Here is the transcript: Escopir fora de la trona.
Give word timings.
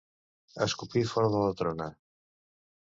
Escopir 0.67 1.03
fora 1.11 1.31
de 1.37 1.45
la 1.45 1.55
trona. 1.63 1.91